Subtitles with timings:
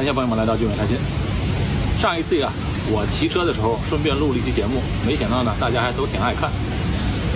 [0.00, 0.96] 感谢朋友们来到聚美开心。
[2.00, 2.50] 上一次呀，
[2.90, 6.50] 我骑车的时候顺便录了一期节目，没想到呢，大家还都挺爱看，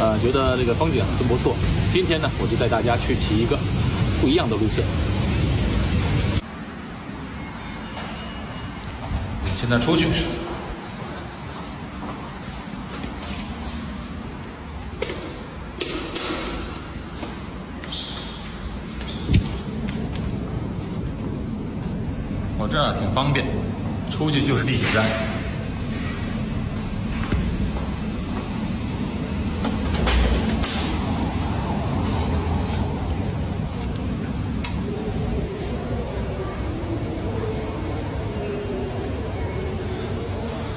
[0.00, 1.54] 呃，觉得这个风景真不错。
[1.92, 3.58] 今天呢，我就带大家去骑一个
[4.18, 4.82] 不一样的路线。
[9.54, 10.06] 现在出去。
[22.74, 23.46] 这儿挺方便，
[24.10, 25.04] 出去就是地铁站。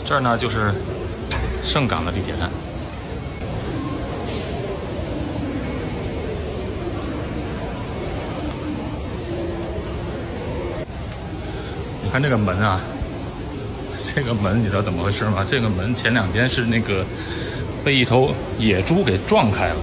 [0.05, 0.71] 这儿呢就是
[1.63, 2.66] 盛港的地铁站。
[12.17, 12.81] 看这个门啊，
[14.15, 15.45] 这个门你知道怎么回事吗？
[15.47, 17.05] 这个门前两天是那个
[17.85, 19.75] 被一头野猪给撞开了。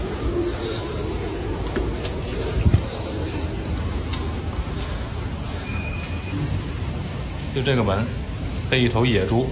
[7.54, 8.04] 就这个门
[8.68, 9.46] 被一头野猪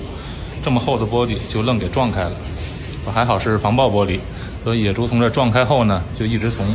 [0.64, 2.32] 这么厚的玻璃就愣给撞开了，
[3.14, 4.18] 还好是防爆玻璃，
[4.64, 6.66] 所以野猪从这撞开后呢，就一直从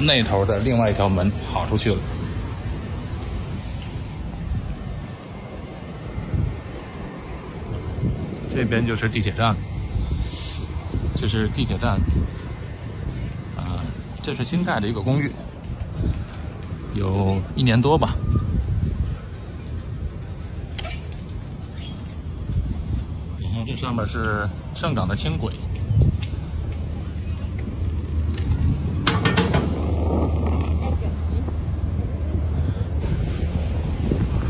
[0.00, 1.98] 那头的另外一条门跑出去了。
[8.58, 9.54] 这边就是地铁站，
[11.14, 11.92] 这是地铁站，
[13.56, 13.78] 啊，
[14.20, 15.30] 这是新盖的一个公寓，
[16.92, 18.16] 有一年多吧。
[23.40, 25.52] 然后这上面是上港的轻轨，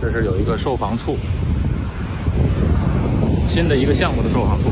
[0.01, 1.19] 这是有一个售房处。
[3.49, 4.71] 新的一个项目的售房处，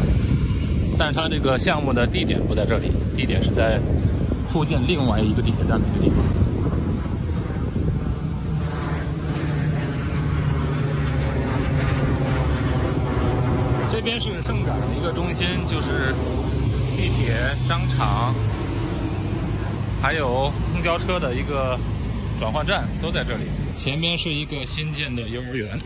[0.98, 3.80] 但是它这个项目的地点不在这里，地点是在
[4.48, 6.16] 附近另外一个地铁站的一个地方。
[13.90, 16.14] 这边是盛港的一个中心，就是
[16.96, 17.34] 地铁、
[17.66, 18.34] 商场，
[20.02, 21.78] 还有公交车的一个
[22.38, 23.44] 转换站都在这里。
[23.74, 25.78] 前面是一个新建的幼儿园。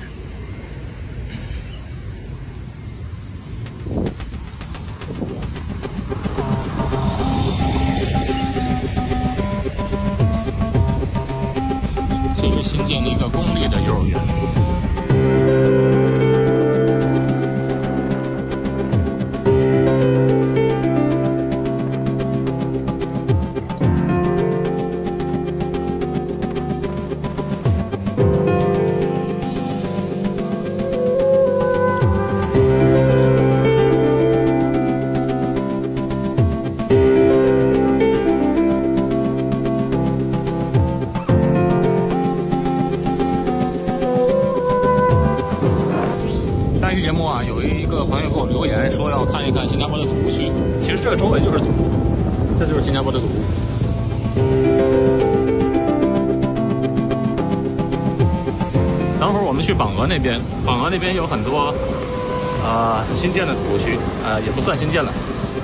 [63.31, 65.13] 新建的土区，呃也不算新建了。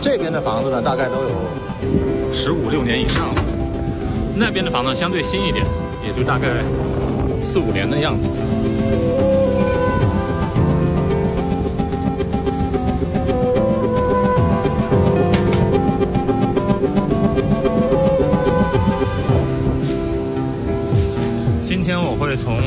[0.00, 3.42] 这边的房子呢，大概都有十五六年以上了。
[4.36, 5.66] 那边的房子相对新一点，
[6.06, 6.46] 也就大概
[7.44, 8.28] 四五年的样子。
[21.64, 22.60] 今天我会从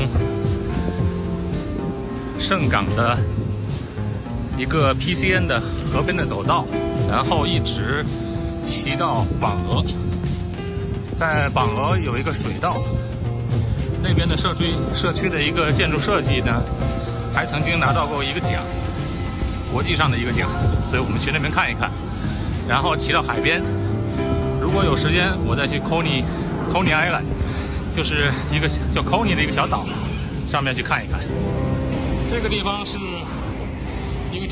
[2.38, 3.16] 盛港的
[4.60, 5.58] 一个 PCN 的
[5.90, 6.66] 河边的走道，
[7.10, 8.04] 然后一直
[8.62, 9.82] 骑到榜鹅。
[11.14, 12.76] 在榜鹅有一个水道，
[14.02, 14.64] 那边的社区
[14.94, 16.62] 社区的一个建筑设计呢，
[17.34, 18.62] 还曾经拿到过一个奖，
[19.72, 20.50] 国际上的一个奖，
[20.90, 21.90] 所以我们去那边看一看。
[22.68, 23.62] 然后骑到海边，
[24.60, 26.22] 如果有时间，我再去 Coney
[26.70, 27.24] Coney Island。
[27.96, 29.86] 就是一个叫 Coney 的一个小岛，
[30.52, 31.18] 上面去看一看。
[32.30, 32.98] 这个地方是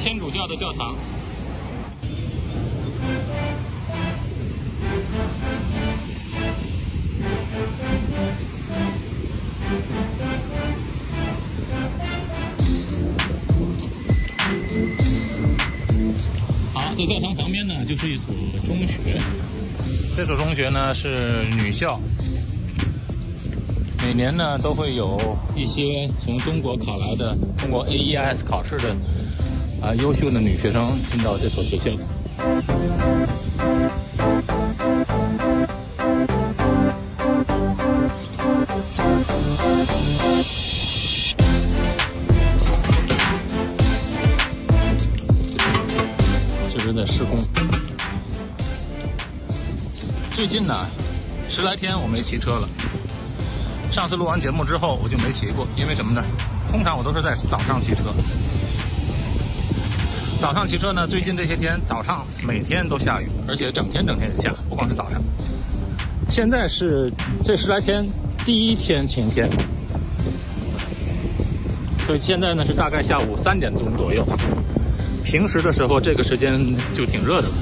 [0.08, 0.96] 天主教的教堂。
[16.72, 18.34] 好，在教堂旁边呢，就是一所
[18.66, 19.20] 中学。
[20.16, 22.00] 这所中学呢是女校。
[24.06, 25.18] 每年呢都会有
[25.54, 28.96] 一些从中国考来的通过 AES 考试的
[29.80, 31.86] 啊优秀的女学生进到这所学校。
[46.70, 47.38] 这是在施工。
[50.32, 50.86] 最近呢，
[51.48, 52.68] 十来天我没骑车了。
[53.90, 56.22] 上次录完节目之后，我就没骑过，因为什么呢？
[56.70, 58.04] 通常我都是在早上骑车。
[60.40, 65.20] 早上骑车呢，最近这些天早上每天都下雨，而且整天整天下，不光是早上。
[66.28, 67.12] 现在是
[67.42, 68.06] 这十来天
[68.46, 69.50] 第一天晴天，
[72.06, 74.24] 所以现在呢是大概下午三点钟左右。
[75.24, 76.56] 平时的时候这个时间
[76.94, 77.54] 就挺热的了，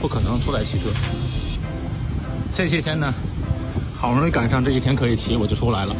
[0.00, 0.84] 不可能出来骑车。
[2.54, 3.12] 这些天呢，
[3.96, 5.96] 好不容易赶上这一天可以骑，我就出来了。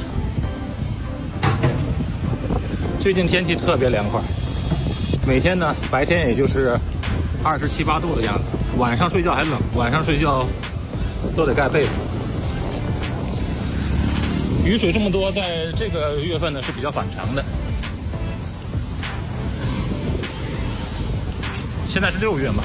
[3.01, 4.23] 最近天气特别凉快，
[5.27, 6.79] 每天呢白天也就是
[7.45, 8.45] 二十七八度的样子，
[8.77, 10.47] 晚上睡觉还冷，晚上睡觉
[11.37, 11.91] 都得盖被子。
[14.65, 17.45] 雨水这么多，在这个月份呢是比较反常的。
[21.89, 22.63] 现在是六月嘛，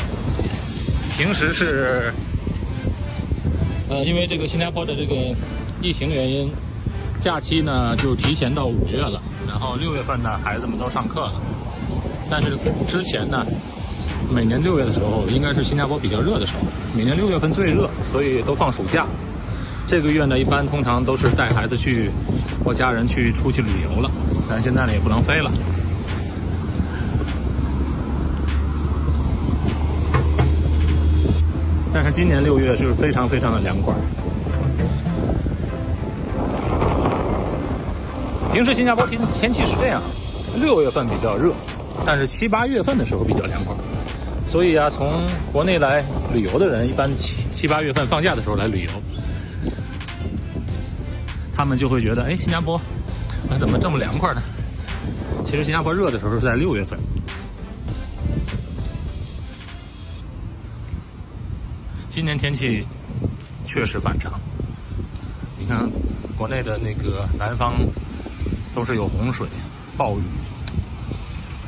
[1.17, 2.13] 平时是。
[3.89, 5.15] 呃，因为这个新加坡的这个
[5.81, 6.51] 疫情原因，
[7.23, 9.21] 假期呢就提前到五月了。
[9.47, 11.41] 然后六月份呢，孩子们都上课了。
[12.29, 12.57] 但是
[12.87, 13.45] 之前呢，
[14.29, 16.59] 每年六月的时候，应该是新加坡比较热的时候，
[16.95, 19.05] 每年六月份最热，所以都放暑假。
[19.87, 22.11] 这个月呢，一般通常都是带孩子去
[22.63, 24.11] 或家人去出去旅游了。
[24.49, 25.49] 但现在呢，也不能飞了。
[31.93, 33.93] 但是今年六月是非常非常的凉快。
[38.53, 40.01] 平时新加坡天天气是这样，
[40.59, 41.53] 六月份比较热，
[42.05, 43.75] 但是七八月份的时候比较凉快。
[44.45, 46.01] 所以啊，从国内来
[46.33, 48.91] 旅游的人，一般七七八月份放假的时候来旅游，
[51.53, 52.77] 他们就会觉得，哎，新加坡
[53.49, 54.41] 啊怎么这么凉快呢？
[55.45, 56.97] 其实新加坡热的时候是在六月份。
[62.09, 62.83] 今年天气
[63.65, 64.31] 确实反常，
[65.59, 65.89] 你看
[66.37, 67.75] 国内的那个南方
[68.73, 69.45] 都是有洪水、
[69.97, 70.23] 暴雨，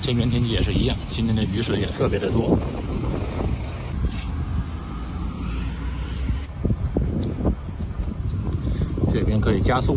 [0.09, 2.57] 这边天气也是一样，今天的雨水也特别的多。
[9.13, 9.95] 这边可以加速，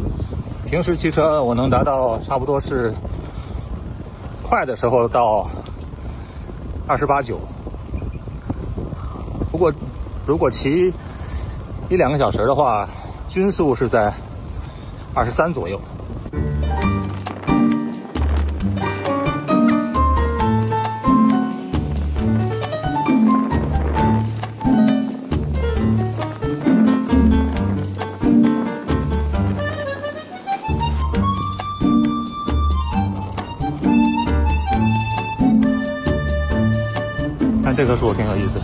[0.67, 2.93] 平时骑车我能达到差不多是
[4.43, 5.49] 快的时候到
[6.87, 7.41] 二十八九，
[9.51, 9.73] 不过。
[10.27, 10.93] 如果骑
[11.89, 12.87] 一两个小时的话，
[13.31, 14.13] 均速是在
[15.15, 15.81] 二十三左右。
[37.93, 38.59] 棵树挺有意思。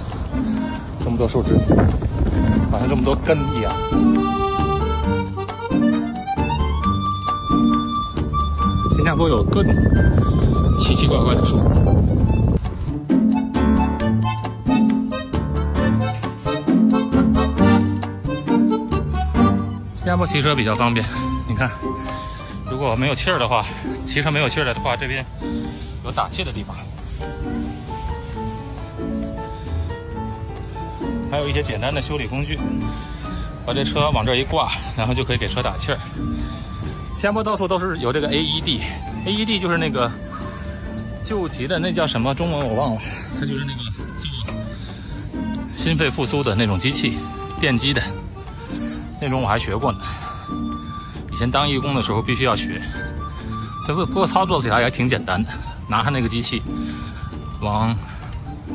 [1.04, 1.54] 这么多树枝，
[2.70, 3.70] 好像这么多根一样。
[8.96, 9.70] 新加坡有各种
[10.78, 11.60] 奇奇怪怪的树。
[19.92, 21.04] 新加坡骑车比较方便，
[21.46, 21.70] 你看，
[22.70, 23.62] 如果没有气儿的话，
[24.06, 25.22] 骑车没有气儿的话，这边
[26.02, 26.74] 有打气的地方。
[31.30, 32.58] 还有一些简单的修理工具，
[33.66, 35.98] 把这车往这一挂，然后就可以给车打气儿。
[37.14, 40.10] 新加坡到处都是有这个 AED，AED 就是那个
[41.24, 43.00] 救急的，那叫什么中文我忘了，
[43.34, 43.82] 它就是那个
[44.18, 44.30] 做
[45.74, 47.18] 心肺复苏的那种机器，
[47.60, 48.00] 电击的
[49.20, 49.98] 那种，我还学过呢。
[51.32, 52.80] 以前当义工的时候必须要学，
[53.86, 55.50] 不不过操作起来也挺简单的，
[55.88, 56.62] 拿上那个机器
[57.60, 57.94] 往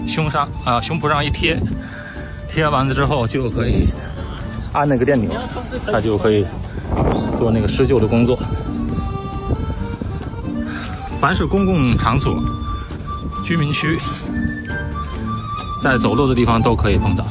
[0.07, 1.57] 胸上啊胸脯上一贴。
[2.53, 3.87] 贴完了之后就可以
[4.73, 5.31] 按那个电钮，
[5.91, 6.45] 它就可以
[7.39, 8.37] 做那个施救的工作。
[11.19, 12.35] 凡是公共场所、
[13.43, 13.97] 居民区，
[15.81, 17.25] 在走路的地方都可以碰到。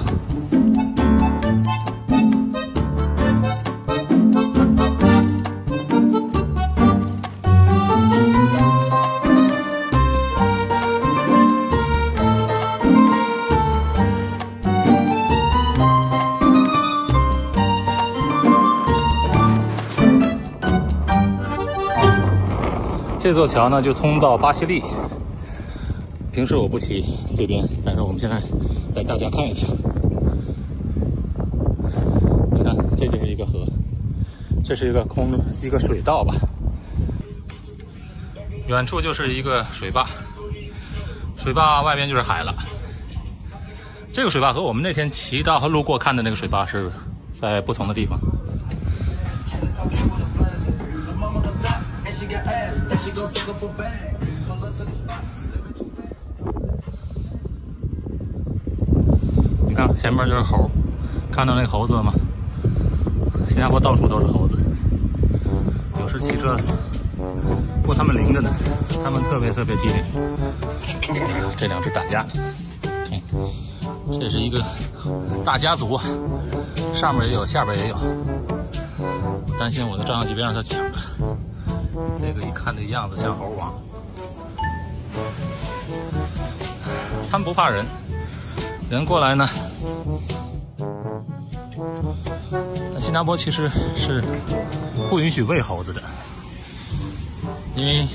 [23.33, 24.85] 这座桥呢就通到巴西利。
[26.33, 27.03] 平时我不骑
[27.35, 28.39] 这边，但是我们现在
[28.95, 29.67] 带大家看一下。
[32.53, 33.67] 你看，这就是一个河，
[34.63, 36.35] 这是一个空一个水道吧。
[38.69, 40.07] 远处就是一个水坝，
[41.43, 42.55] 水坝外边就是海了。
[44.13, 46.93] 这个水坝和我们那天骑到和路过看的那个水坝是
[47.33, 48.21] 在不同的地方。
[59.67, 60.71] 你看前面就是猴，
[61.31, 62.13] 看到那猴子了吗？
[63.49, 64.57] 新加坡到处都是猴子，
[65.99, 66.57] 有时骑车，
[67.81, 68.49] 不过他们灵着呢，
[69.03, 69.97] 他们特别特别机灵。
[71.57, 72.25] 这两只打架，
[74.13, 74.65] 这是一个
[75.45, 75.99] 大家族，
[76.95, 77.97] 上面也有，下边也有。
[79.59, 80.99] 担心我的照相机别让他抢了。
[82.17, 83.73] 这个一看这样子像猴王，
[87.31, 87.85] 他们不怕人，
[88.91, 89.49] 人过来呢。
[92.99, 94.23] 新加坡其实是
[95.11, 96.01] 不允许喂猴子的，
[97.75, 98.07] 因为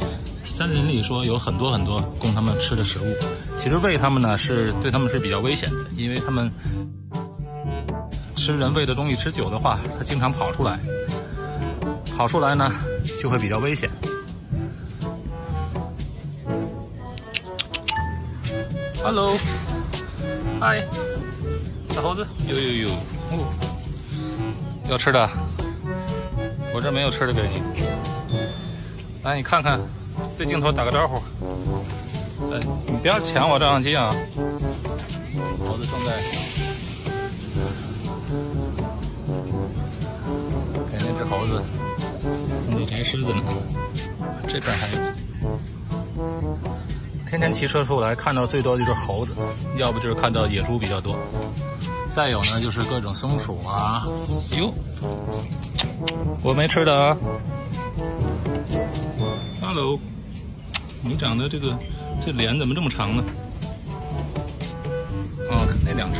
[0.46, 3.04] 森林里说有很多很多供他们吃的食物，
[3.56, 6.50] 其实喂他们呢是对他们是比较危险的，因为他们
[8.36, 10.80] 吃人喂的东西吃久的话，它经常跑出来，
[12.16, 12.72] 跑出来呢
[13.22, 13.90] 就会比较危险。
[19.04, 19.38] Hello，
[20.60, 20.86] 嗨，
[21.92, 22.90] 小猴子，呦呦呦，
[23.32, 23.48] 哦，
[24.90, 25.30] 要吃的，
[26.74, 27.62] 我这没有吃的给你。
[29.24, 29.80] 来，你看看，
[30.38, 31.16] 对镜头打个招呼。
[32.54, 34.10] 哎，你不要抢我照相机啊！
[43.10, 43.42] 狮子呢，
[44.44, 44.98] 这边还有。
[47.26, 49.34] 天天骑车出来，看到最多的就是猴子，
[49.78, 51.18] 要不就是看到野猪比较多。
[52.10, 54.04] 再有呢，就是各种松鼠啊。
[54.58, 54.74] 哟，
[56.44, 57.18] 我没吃的啊。
[59.62, 59.98] Hello，
[61.02, 61.74] 你长得这个
[62.22, 63.24] 这脸怎么这么长呢？
[65.50, 66.20] 哦，那两只。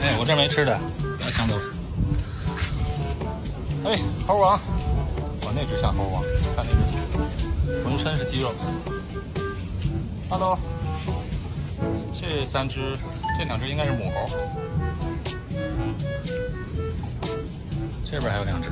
[0.00, 1.54] 哎，我这没吃的，不要抢走。
[3.84, 4.58] 哎，猴王，
[5.54, 6.22] 那只像猴王，
[6.56, 8.52] 看那只，浑身是肌肉。
[10.28, 10.58] Hello，
[12.12, 12.96] 这三只，
[13.38, 14.26] 这两只应该是母猴。
[18.04, 18.70] 这边还有两只，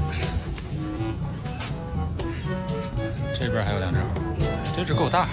[3.38, 4.06] 这边还有两只猴，
[4.76, 5.28] 这只够大，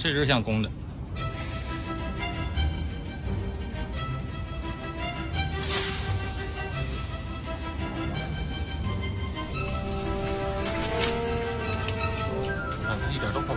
[0.00, 0.70] 这只像公的。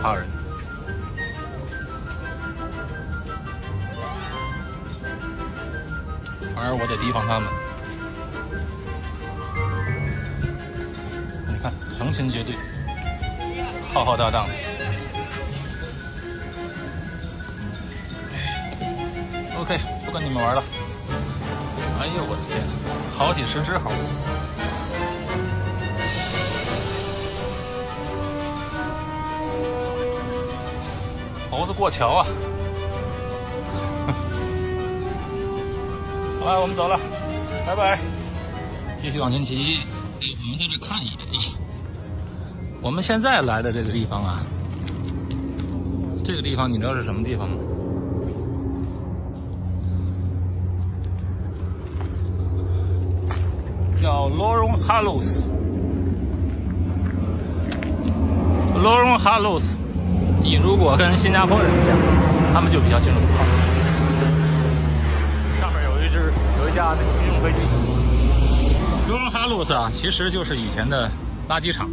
[0.06, 0.26] 一点都不怕人。
[6.54, 7.48] 反而我得提防他们。
[11.48, 12.54] 你看，成群结队，
[13.92, 14.54] 浩浩荡荡的。
[19.58, 20.62] OK，不跟你们玩了。
[21.98, 22.62] 哎呦我的天，
[23.16, 23.90] 好几十只猴！
[31.56, 32.26] 猴子过桥啊！
[36.38, 37.00] 好了，我们走了，
[37.66, 37.98] 拜拜。
[38.94, 39.78] 继续往前骑，
[40.20, 41.56] 我们在这看一眼啊。
[42.82, 44.42] 我们现在来的这个地方啊，
[46.22, 47.56] 这个地方你知道是什么地方吗？
[53.98, 55.48] 叫 Lorong Halus。
[58.74, 59.78] Lorong Halus，
[60.46, 61.98] 你如果跟新加坡人讲，
[62.54, 63.18] 他们就比较清楚。
[65.60, 67.58] 上面有一只有一架那个军用飞机，
[69.08, 71.10] 罗荣哈路斯啊，其实就是以前的
[71.48, 71.90] 垃圾场。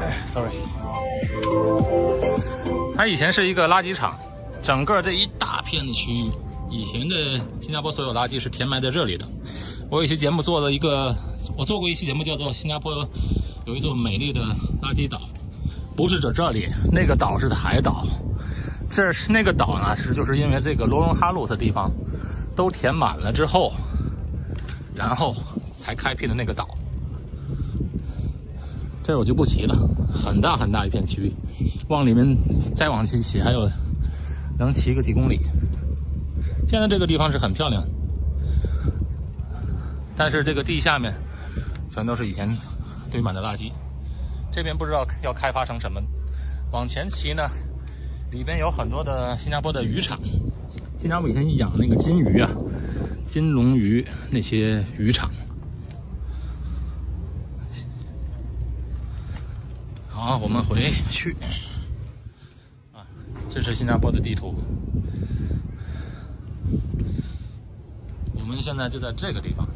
[0.00, 0.52] 哎，sorry，
[2.96, 4.16] 它以前是一个垃圾场，
[4.62, 6.30] 整个这一大片的区域，
[6.70, 7.16] 以前的
[7.60, 9.26] 新加坡所有垃圾是填埋在这里的。
[9.90, 11.12] 我有一期节目做了一个，
[11.58, 13.04] 我做过一期节目叫做《新加坡
[13.66, 14.40] 有一座美丽的
[14.80, 15.18] 垃圾岛》，
[15.96, 18.06] 不是指这里，那个岛是海岛。
[18.88, 21.90] 这是那个岛呢，是就是因为这个罗荣哈路的地方
[22.54, 23.72] 都填满了之后，
[24.94, 25.34] 然后
[25.80, 26.68] 才开辟的那个岛。
[29.02, 29.74] 这我就不骑了，
[30.14, 31.32] 很大很大一片区域，
[31.88, 32.24] 往里面
[32.72, 33.68] 再往前骑还有
[34.60, 35.40] 能骑个几公里。
[36.68, 37.82] 现在这个地方是很漂亮，
[40.16, 41.12] 但是这个地下面
[41.90, 42.48] 全都是以前
[43.10, 43.72] 堆满的垃圾。
[44.50, 46.00] 这边不知道要开发成什么。
[46.72, 47.48] 往前骑呢，
[48.30, 50.18] 里边有很多的新加坡的渔场。
[50.98, 52.50] 新加坡以前养那个金鱼啊，
[53.26, 55.30] 金龙鱼那些渔场。
[60.08, 61.36] 好，我们回去。
[62.92, 63.06] 啊，
[63.50, 64.54] 这是新加坡的地图。
[68.34, 69.68] 我们现在就在这个地方，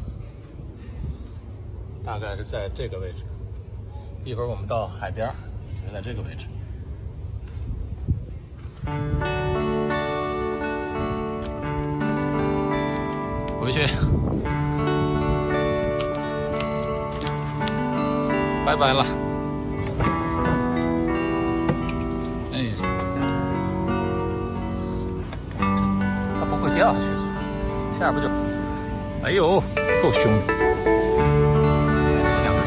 [2.03, 3.23] 大概是在这个位置。
[4.23, 5.29] 一会儿我们到海边，
[5.73, 6.45] 就在这个位置。
[13.59, 13.81] 回去，
[18.65, 19.05] 拜拜了。
[22.53, 22.65] 哎，
[26.39, 27.05] 它不会掉下去，
[27.97, 28.27] 下边不就？
[29.23, 29.61] 哎呦，
[30.01, 30.31] 够凶！
[30.47, 30.90] 的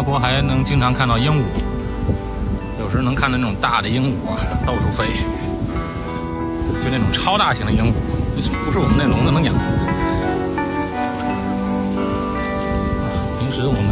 [0.00, 1.42] 加坡还能经常看到鹦鹉。
[2.80, 5.08] 有时候能看到那种大的鹦鹉啊，到处飞，
[6.82, 7.92] 就那种超大型的鹦鹉，
[8.64, 9.52] 不是我们那笼子能养。
[13.38, 13.84] 平时我们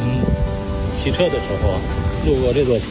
[0.94, 1.78] 骑车的时候
[2.24, 2.86] 路过这座桥，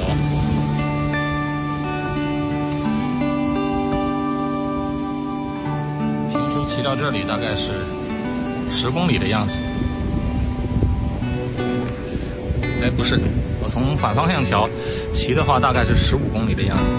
[6.29, 7.83] 平时骑到这里大概是
[8.69, 9.57] 十公里的样子。
[12.81, 13.19] 哎，不是。
[13.61, 14.69] 我从反方向瞧
[15.13, 16.91] 骑的话，大概是十五公里的样子。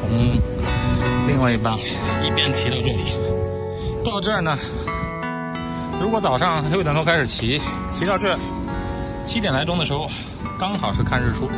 [0.00, 0.38] 从
[1.26, 1.74] 另外一半
[2.24, 3.04] 一边骑到这里，
[4.04, 4.56] 到这儿呢，
[6.00, 7.60] 如果早上六点多开始骑，
[7.90, 8.38] 骑到这儿
[9.24, 10.08] 七点来钟的时候，
[10.58, 11.50] 刚好是看日出，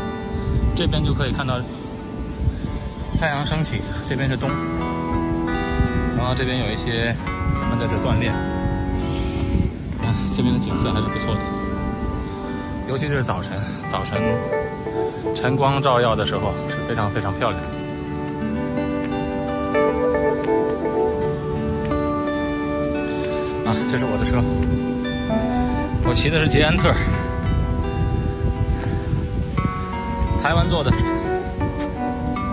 [0.74, 1.60] 这边就可以看到
[3.20, 3.80] 太阳升起。
[4.04, 4.48] 这边是东，
[6.16, 7.14] 然后这边有一些人
[7.78, 8.32] 在这锻炼。
[10.00, 11.57] 啊，这边的景色还是不错的。
[12.88, 13.52] 尤其是早晨，
[13.92, 14.18] 早晨
[15.34, 17.60] 晨光照耀的时候是非常非常漂亮。
[23.66, 24.42] 啊，这是我的车，
[26.08, 26.94] 我骑的是捷安特，
[30.42, 30.90] 台湾做的。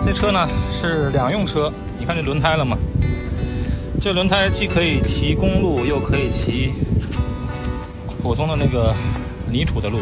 [0.04, 0.46] 这车呢
[0.78, 2.76] 是两用车，你看这轮胎了吗？
[4.02, 6.74] 这轮胎既可以骑公路，又可以骑
[8.22, 8.94] 普通的那个
[9.50, 9.98] 泥土的路。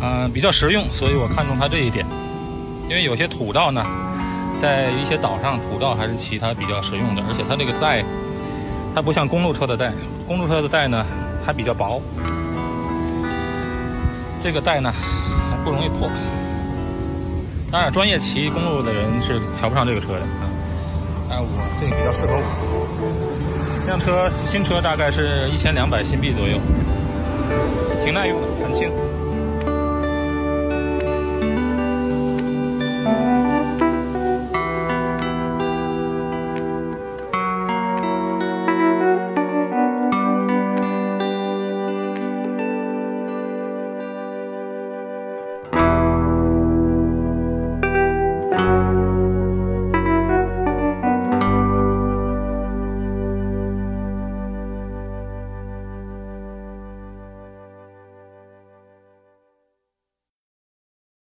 [0.00, 2.04] 嗯，比较实用，所以我看中它这一点。
[2.88, 3.84] 因为有些土道呢，
[4.58, 7.22] 在一些岛上，土道还是骑它比较实用的。
[7.28, 8.04] 而且它这个带，
[8.94, 9.92] 它不像公路车的带，
[10.26, 11.04] 公路车的带呢
[11.44, 12.02] 还比较薄，
[14.40, 14.92] 这个带呢
[15.50, 16.10] 还不容易破。
[17.72, 20.44] 当然，专业骑公路的人是瞧不上这个车的啊。
[21.30, 21.48] 但我
[21.80, 22.42] 这个比较适合我。
[23.80, 26.58] 这辆车新车大概是一千两百新币左右，
[28.04, 28.92] 挺耐用的，很轻。